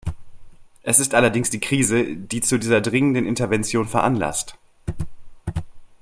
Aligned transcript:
Es 0.81 0.97
ist 0.97 1.13
allerdings 1.13 1.51
die 1.51 1.59
Krise, 1.59 2.15
die 2.17 2.41
zu 2.41 2.57
dieser 2.57 2.81
dringenden 2.81 3.27
Intervention 3.27 3.87
veranlasst. 3.87 4.57